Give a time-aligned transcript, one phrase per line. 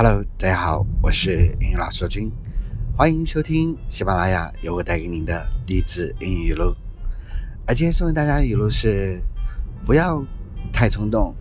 [0.00, 2.30] Hello，大家好，我是英语老师君，
[2.96, 6.72] 欢迎收听喜马拉雅由我带给您的励志英语语录。
[7.66, 9.20] 而今天送给大家的语录是：
[9.84, 10.24] 不要
[10.72, 11.34] 太冲动，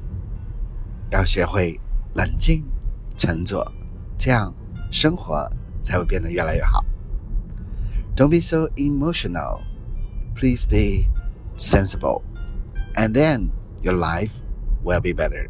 [1.11, 1.79] 要学会
[2.15, 2.63] 冷静
[3.15, 3.63] 沉着，
[4.17, 4.51] 这样
[4.89, 5.47] 生活
[5.83, 6.83] 才会变得越来越好。
[8.15, 9.61] Don't be so emotional.
[10.33, 11.05] Please be
[11.59, 12.23] sensible,
[12.95, 13.49] and then
[13.83, 14.31] your life
[14.83, 15.47] will be better.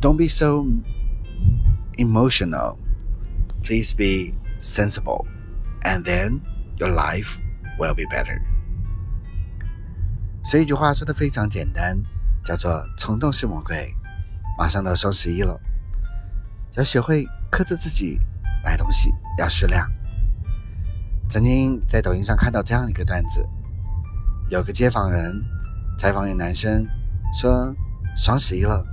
[0.00, 0.66] Don't be so
[1.96, 2.76] emotional.
[3.64, 5.26] Please be sensible,
[5.82, 6.40] and then
[6.78, 7.38] your life
[7.78, 8.40] will be better.
[10.44, 12.00] 所以一句话说的非常简单，
[12.44, 13.92] 叫做“冲动是魔鬼”。
[14.56, 15.60] 马上到双十一了，
[16.76, 18.20] 要学会克制自己，
[18.64, 19.90] 买东西要适量。
[21.28, 23.44] 曾经在抖音上看到这样一个段子，
[24.48, 25.42] 有个街访人
[25.98, 26.86] 采访一个男生，
[27.34, 27.74] 说
[28.16, 28.86] ：“双十一了。”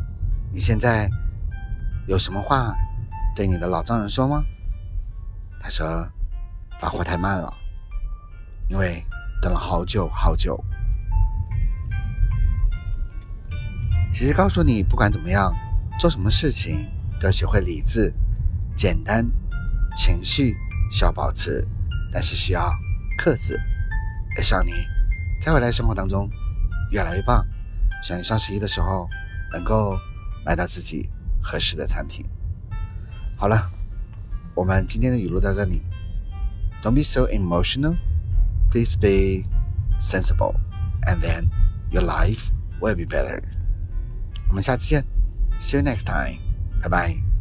[0.53, 1.09] 你现在
[2.05, 2.75] 有什么话
[3.35, 4.43] 对你的老丈人说吗？
[5.59, 6.07] 他说
[6.79, 7.51] ：“发货太慢了，
[8.67, 9.03] 因为
[9.41, 10.63] 等了好久好久。”
[14.13, 15.51] 其实告诉你，不管怎么样，
[15.97, 16.87] 做什么事情
[17.19, 18.13] 都要学会理智、
[18.75, 19.27] 简单，
[19.95, 20.55] 情绪
[20.91, 21.67] 需要保持，
[22.11, 22.71] 但是需要
[23.17, 23.59] 克制。
[24.37, 24.71] 也希望你
[25.41, 26.29] 在未来生活当中
[26.91, 27.43] 越来越棒。
[28.03, 29.09] 希望你双十一的时候
[29.51, 29.97] 能够。
[30.44, 31.08] 买到自己
[31.40, 32.26] 合适的产品。
[33.36, 33.70] 好了，
[34.54, 35.82] 我们今天的语录到这里。
[36.82, 37.96] Don't be so emotional.
[38.70, 39.48] Please be
[39.98, 40.54] sensible,
[41.06, 41.48] and then
[41.90, 43.42] your life will be better.
[44.48, 45.04] 我们下次见。
[45.60, 46.38] See you next time.
[46.82, 47.31] Bye bye.